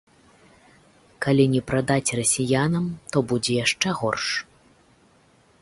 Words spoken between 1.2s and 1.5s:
Калі